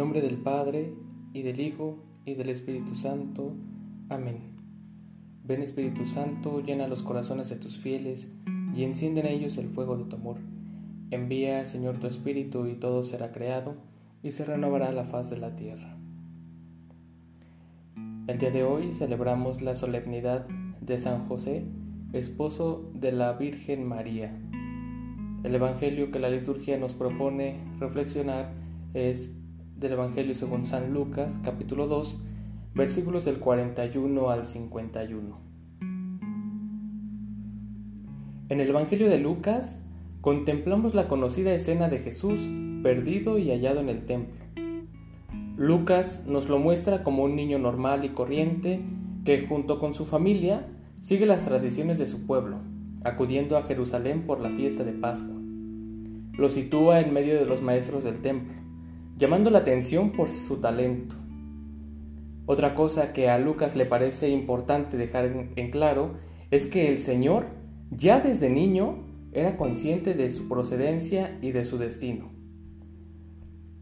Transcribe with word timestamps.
nombre 0.00 0.22
del 0.22 0.38
Padre, 0.38 0.94
y 1.34 1.42
del 1.42 1.60
Hijo, 1.60 1.98
y 2.24 2.32
del 2.32 2.48
Espíritu 2.48 2.96
Santo. 2.96 3.52
Amén. 4.08 4.38
Ven 5.44 5.60
Espíritu 5.60 6.06
Santo, 6.06 6.62
llena 6.62 6.88
los 6.88 7.02
corazones 7.02 7.50
de 7.50 7.56
tus 7.56 7.76
fieles, 7.76 8.32
y 8.74 8.84
enciende 8.84 9.20
en 9.20 9.26
ellos 9.26 9.58
el 9.58 9.68
fuego 9.68 9.98
de 9.98 10.04
tu 10.04 10.16
amor. 10.16 10.38
Envía, 11.10 11.66
Señor, 11.66 11.98
tu 11.98 12.06
Espíritu, 12.06 12.66
y 12.66 12.76
todo 12.76 13.04
será 13.04 13.30
creado, 13.30 13.74
y 14.22 14.30
se 14.30 14.46
renovará 14.46 14.90
la 14.90 15.04
faz 15.04 15.28
de 15.28 15.36
la 15.36 15.54
tierra. 15.54 15.98
El 18.26 18.38
día 18.38 18.52
de 18.52 18.62
hoy 18.62 18.94
celebramos 18.94 19.60
la 19.60 19.76
solemnidad 19.76 20.46
de 20.80 20.98
San 20.98 21.26
José, 21.28 21.66
esposo 22.14 22.90
de 22.94 23.12
la 23.12 23.34
Virgen 23.34 23.86
María. 23.86 24.34
El 25.44 25.54
Evangelio 25.54 26.10
que 26.10 26.20
la 26.20 26.30
liturgia 26.30 26.78
nos 26.78 26.94
propone 26.94 27.58
reflexionar 27.78 28.54
es 28.94 29.36
del 29.80 29.92
Evangelio 29.92 30.34
según 30.34 30.66
San 30.66 30.92
Lucas, 30.92 31.40
capítulo 31.42 31.86
2, 31.86 32.20
versículos 32.74 33.24
del 33.24 33.38
41 33.38 34.28
al 34.28 34.44
51. 34.44 35.38
En 38.50 38.60
el 38.60 38.68
Evangelio 38.68 39.08
de 39.08 39.18
Lucas 39.18 39.82
contemplamos 40.20 40.94
la 40.94 41.08
conocida 41.08 41.54
escena 41.54 41.88
de 41.88 42.00
Jesús 42.00 42.40
perdido 42.82 43.38
y 43.38 43.50
hallado 43.50 43.80
en 43.80 43.88
el 43.88 44.04
templo. 44.04 44.44
Lucas 45.56 46.26
nos 46.26 46.50
lo 46.50 46.58
muestra 46.58 47.02
como 47.02 47.24
un 47.24 47.34
niño 47.34 47.58
normal 47.58 48.04
y 48.04 48.10
corriente 48.10 48.82
que 49.24 49.46
junto 49.46 49.78
con 49.78 49.94
su 49.94 50.04
familia 50.04 50.68
sigue 51.00 51.24
las 51.24 51.44
tradiciones 51.44 51.98
de 51.98 52.06
su 52.06 52.26
pueblo, 52.26 52.58
acudiendo 53.02 53.56
a 53.56 53.62
Jerusalén 53.62 54.26
por 54.26 54.40
la 54.40 54.50
fiesta 54.50 54.84
de 54.84 54.92
Pascua. 54.92 55.36
Lo 56.36 56.50
sitúa 56.50 57.00
en 57.00 57.14
medio 57.14 57.38
de 57.38 57.46
los 57.46 57.62
maestros 57.62 58.04
del 58.04 58.20
templo 58.20 58.59
llamando 59.20 59.50
la 59.50 59.58
atención 59.58 60.12
por 60.12 60.30
su 60.30 60.56
talento. 60.62 61.14
Otra 62.46 62.74
cosa 62.74 63.12
que 63.12 63.28
a 63.28 63.38
Lucas 63.38 63.76
le 63.76 63.84
parece 63.84 64.30
importante 64.30 64.96
dejar 64.96 65.26
en, 65.56 65.70
claro 65.70 66.14
es 66.50 66.66
que 66.66 66.88
el 66.88 66.98
Señor 66.98 67.48
ya 67.90 68.20
desde 68.20 68.48
niño 68.48 69.04
era 69.32 69.58
consciente 69.58 70.14
de 70.14 70.30
su 70.30 70.48
procedencia 70.48 71.38
y 71.42 71.52
de 71.52 71.66
su 71.66 71.76
destino. 71.76 72.32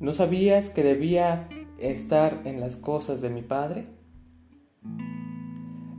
¿No 0.00 0.12
sabías 0.12 0.70
que 0.70 0.82
debía 0.82 1.48
estar 1.78 2.42
en 2.44 2.58
las 2.58 2.76
cosas 2.76 3.20
de 3.20 3.30
mi 3.30 3.42
Padre? 3.42 3.86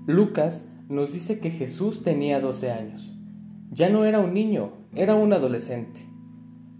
Lucas 0.05 0.65
nos 0.89 1.13
dice 1.13 1.39
que 1.39 1.49
Jesús 1.49 2.03
tenía 2.03 2.41
12 2.41 2.71
años. 2.71 3.15
Ya 3.71 3.89
no 3.89 4.03
era 4.03 4.19
un 4.19 4.33
niño, 4.33 4.73
era 4.93 5.15
un 5.15 5.31
adolescente 5.31 6.08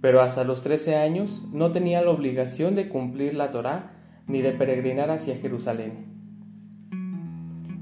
pero 0.02 0.22
hasta 0.22 0.44
los 0.44 0.62
trece 0.62 0.96
años 0.96 1.44
no 1.52 1.72
tenía 1.72 2.02
la 2.02 2.12
obligación 2.12 2.76
de 2.76 2.88
cumplir 2.90 3.34
la 3.34 3.52
Torá 3.52 3.94
ni 4.28 4.42
de 4.42 4.52
peregrinar 4.52 5.10
hacia 5.10 5.38
Jerusalén. 5.38 6.06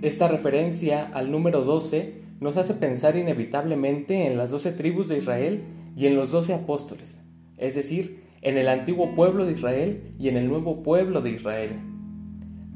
Esta 0.02 0.28
referencia 0.28 1.06
al 1.06 1.32
número 1.32 1.64
12 1.64 2.22
nos 2.40 2.58
hace 2.58 2.76
pensar 2.76 3.16
inevitablemente 3.16 4.28
en 4.28 4.38
las 4.38 4.52
doce 4.52 4.72
tribus 4.72 5.08
de 5.08 5.18
Israel 5.18 5.64
y 5.96 6.06
en 6.06 6.16
los 6.16 6.32
doce 6.32 6.54
apóstoles, 6.54 7.20
es 7.58 7.76
decir, 7.76 8.24
en 8.42 8.58
el 8.58 8.70
antiguo 8.70 9.16
pueblo 9.16 9.46
de 9.46 9.54
Israel 9.54 10.14
y 10.20 10.30
en 10.30 10.38
el 10.38 10.48
nuevo 10.48 10.84
pueblo 10.84 11.22
de 11.22 11.32
Israel. 11.32 11.72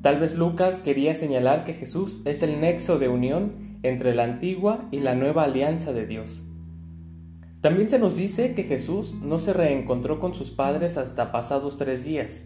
Tal 0.01 0.19
vez 0.19 0.35
Lucas 0.35 0.79
quería 0.79 1.13
señalar 1.13 1.63
que 1.63 1.73
Jesús 1.73 2.21
es 2.25 2.41
el 2.41 2.59
nexo 2.59 2.97
de 2.97 3.07
unión 3.07 3.77
entre 3.83 4.15
la 4.15 4.23
antigua 4.23 4.87
y 4.91 4.99
la 4.99 5.13
nueva 5.13 5.43
alianza 5.43 5.93
de 5.93 6.07
Dios. 6.07 6.47
También 7.61 7.89
se 7.89 7.99
nos 7.99 8.15
dice 8.15 8.55
que 8.55 8.63
Jesús 8.63 9.15
no 9.21 9.37
se 9.37 9.53
reencontró 9.53 10.19
con 10.19 10.33
sus 10.33 10.49
padres 10.49 10.97
hasta 10.97 11.31
pasados 11.31 11.77
tres 11.77 12.03
días, 12.03 12.43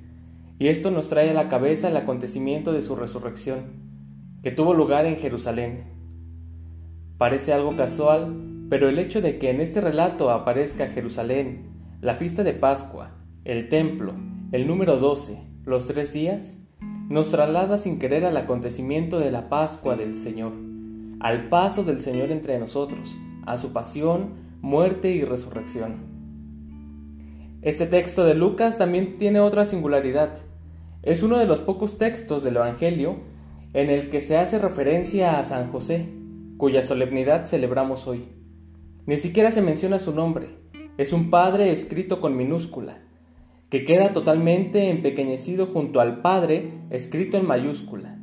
y 0.59 0.67
esto 0.67 0.91
nos 0.91 1.07
trae 1.07 1.29
a 1.29 1.33
la 1.33 1.47
cabeza 1.47 1.87
el 1.87 1.95
acontecimiento 1.95 2.73
de 2.73 2.81
su 2.81 2.97
resurrección, 2.97 3.85
que 4.43 4.51
tuvo 4.51 4.73
lugar 4.73 5.05
en 5.05 5.15
Jerusalén. 5.15 5.85
Parece 7.17 7.53
algo 7.53 7.77
casual, 7.77 8.67
pero 8.69 8.89
el 8.89 8.99
hecho 8.99 9.21
de 9.21 9.39
que 9.39 9.51
en 9.51 9.61
este 9.61 9.79
relato 9.79 10.31
aparezca 10.31 10.87
Jerusalén, 10.87 11.69
la 12.01 12.15
fiesta 12.15 12.43
de 12.43 12.53
Pascua, 12.53 13.11
el 13.45 13.69
templo, 13.69 14.13
el 14.51 14.67
número 14.67 14.97
12, 14.97 15.39
los 15.63 15.87
tres 15.87 16.11
días, 16.11 16.57
nos 17.07 17.29
traslada 17.29 17.77
sin 17.77 17.99
querer 17.99 18.25
al 18.25 18.35
acontecimiento 18.35 19.19
de 19.19 19.31
la 19.31 19.47
Pascua 19.47 19.95
del 19.95 20.17
Señor, 20.17 20.51
al 21.21 21.47
paso 21.47 21.83
del 21.83 22.01
Señor 22.01 22.31
entre 22.31 22.59
nosotros, 22.59 23.15
a 23.45 23.57
su 23.57 23.71
pasión, 23.71 24.44
muerte 24.65 25.11
y 25.11 25.23
resurrección. 25.23 25.97
Este 27.61 27.85
texto 27.85 28.23
de 28.23 28.33
Lucas 28.33 28.79
también 28.79 29.19
tiene 29.19 29.39
otra 29.39 29.63
singularidad. 29.63 30.39
Es 31.03 31.21
uno 31.21 31.37
de 31.37 31.45
los 31.45 31.61
pocos 31.61 31.99
textos 31.99 32.41
del 32.41 32.55
Evangelio 32.55 33.17
en 33.73 33.91
el 33.91 34.09
que 34.09 34.21
se 34.21 34.37
hace 34.37 34.57
referencia 34.57 35.37
a 35.37 35.45
San 35.45 35.71
José, 35.71 36.09
cuya 36.57 36.81
solemnidad 36.81 37.45
celebramos 37.45 38.07
hoy. 38.07 38.25
Ni 39.05 39.17
siquiera 39.17 39.51
se 39.51 39.61
menciona 39.61 39.99
su 39.99 40.15
nombre, 40.15 40.57
es 40.97 41.13
un 41.13 41.29
padre 41.29 41.71
escrito 41.71 42.19
con 42.19 42.35
minúscula, 42.35 43.03
que 43.69 43.85
queda 43.85 44.13
totalmente 44.13 44.89
empequeñecido 44.89 45.67
junto 45.67 45.99
al 45.99 46.23
Padre 46.23 46.71
escrito 46.89 47.37
en 47.37 47.45
mayúscula. 47.45 48.17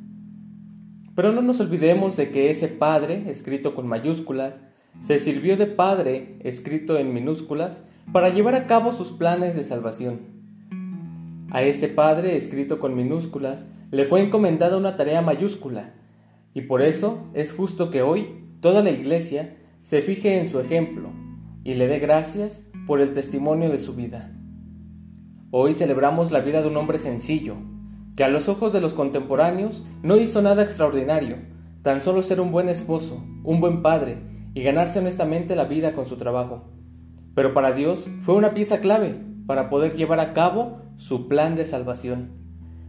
Pero 1.15 1.31
no 1.31 1.41
nos 1.41 1.61
olvidemos 1.61 2.17
de 2.17 2.33
que 2.33 2.51
ese 2.51 2.67
Padre, 2.67 3.31
escrito 3.31 3.77
con 3.77 3.87
mayúsculas, 3.87 4.61
se 5.01 5.19
sirvió 5.19 5.57
de 5.57 5.67
Padre, 5.67 6.37
escrito 6.41 6.97
en 6.97 7.13
minúsculas, 7.13 7.83
para 8.13 8.29
llevar 8.29 8.55
a 8.55 8.67
cabo 8.67 8.93
sus 8.93 9.11
planes 9.11 9.57
de 9.57 9.65
salvación. 9.65 10.21
A 11.51 11.63
este 11.63 11.89
Padre, 11.89 12.37
escrito 12.37 12.79
con 12.79 12.95
minúsculas, 12.95 13.67
le 13.91 14.05
fue 14.05 14.21
encomendada 14.21 14.77
una 14.77 14.97
tarea 14.97 15.23
mayúscula, 15.23 15.95
y 16.55 16.63
por 16.63 16.83
eso 16.83 17.29
es 17.35 17.53
justo 17.53 17.91
que 17.91 18.03
hoy 18.03 18.29
toda 18.61 18.83
la 18.83 18.91
Iglesia 18.91 19.57
se 19.83 20.03
fije 20.03 20.39
en 20.39 20.47
su 20.47 20.61
ejemplo 20.61 21.11
y 21.65 21.75
le 21.75 21.89
dé 21.89 21.99
gracias 21.99 22.63
por 22.87 23.01
el 23.01 23.13
testimonio 23.13 23.71
de 23.71 23.79
su 23.79 23.95
vida. 23.95 24.33
Hoy 25.51 25.75
celebramos 25.75 26.31
la 26.31 26.41
vida 26.41 26.63
de 26.63 26.69
un 26.69 26.77
hombre 26.77 26.99
sencillo, 26.99 27.57
que 28.17 28.25
a 28.25 28.29
los 28.29 28.49
ojos 28.49 28.73
de 28.73 28.81
los 28.81 28.95
contemporáneos 28.95 29.83
no 30.03 30.17
hizo 30.17 30.43
nada 30.43 30.63
extraordinario, 30.63 31.37
tan 31.83 32.01
solo 32.01 32.23
ser 32.23 32.41
un 32.41 32.53
buen 32.53 32.69
esposo, 32.69 33.23
un 33.43 33.61
buen 33.61 33.83
padre 33.83 34.32
y 34.55 34.63
ganarse 34.63 34.99
honestamente 34.99 35.57
la 35.57 35.65
vida 35.65 35.95
con 35.95 36.07
su 36.07 36.17
trabajo. 36.17 36.65
Pero 37.35 37.55
para 37.55 37.73
Dios 37.73 38.09
fue 38.23 38.35
una 38.35 38.55
pieza 38.55 38.81
clave 38.81 39.17
para 39.47 39.71
poder 39.71 39.95
llevar 39.95 40.21
a 40.21 40.33
cabo 40.33 40.83
su 40.97 41.29
plan 41.29 41.57
de 41.57 41.65
salvación, 41.65 42.31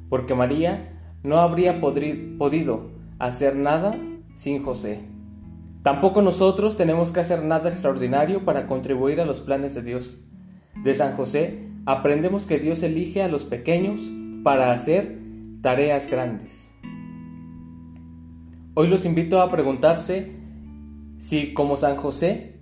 porque 0.10 0.36
María 0.36 1.00
no 1.24 1.40
habría 1.40 1.80
podido 1.80 2.92
hacer 3.20 3.56
nada 3.56 3.98
sin 4.36 4.64
José. 4.64 5.00
Tampoco 5.82 6.22
nosotros 6.22 6.78
tenemos 6.78 7.12
que 7.12 7.22
hacer 7.22 7.44
nada 7.44 7.70
extraordinario 7.70 8.46
para 8.46 8.68
contribuir 8.68 9.20
a 9.20 9.26
los 9.26 9.42
planes 9.42 9.74
de 9.74 9.82
Dios. 9.82 10.20
De 10.84 10.94
San 10.94 11.16
José 11.16 11.68
aprendemos 11.86 12.46
que 12.46 12.60
Dios 12.60 12.84
elige 12.84 13.22
a 13.22 13.28
los 13.28 13.46
pequeños 13.46 14.02
para 14.44 14.72
hacer 14.72 15.18
tareas 15.62 16.10
grandes. 16.10 16.70
Hoy 18.76 18.88
los 18.88 19.06
invito 19.06 19.42
a 19.42 19.52
preguntarse 19.52 20.43
si, 21.24 21.54
como 21.54 21.78
San 21.78 21.96
José, 21.96 22.60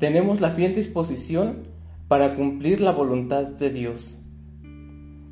tenemos 0.00 0.40
la 0.40 0.50
fiel 0.50 0.74
disposición 0.74 1.68
para 2.08 2.34
cumplir 2.34 2.80
la 2.80 2.90
voluntad 2.90 3.44
de 3.44 3.70
Dios. 3.70 4.20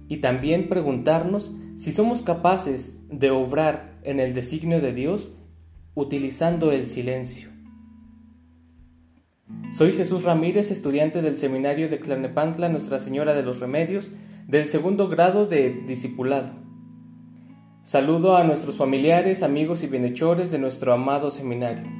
Y 0.06 0.19
también 0.19 0.69
preguntarnos 0.69 1.50
si 1.78 1.91
somos 1.91 2.22
capaces 2.22 2.97
de 3.08 3.32
obrar 3.32 3.98
en 4.04 4.20
el 4.20 4.34
designio 4.34 4.81
de 4.81 4.92
Dios 4.92 5.36
utilizando 5.97 6.70
el 6.70 6.88
silencio. 6.88 7.48
Soy 9.72 9.91
Jesús 9.91 10.22
Ramírez, 10.22 10.70
estudiante 10.70 11.22
del 11.22 11.38
Seminario 11.38 11.88
de 11.88 11.99
Clanepancla 11.99 12.69
Nuestra 12.69 13.00
Señora 13.00 13.34
de 13.34 13.43
los 13.43 13.58
Remedios, 13.58 14.12
del 14.46 14.69
segundo 14.69 15.08
grado 15.08 15.46
de 15.46 15.70
Discipulado. 15.88 16.52
Saludo 17.82 18.37
a 18.37 18.44
nuestros 18.44 18.76
familiares, 18.76 19.43
amigos 19.43 19.82
y 19.82 19.88
bienhechores 19.88 20.52
de 20.52 20.61
nuestro 20.61 20.93
amado 20.93 21.32
seminario. 21.32 22.00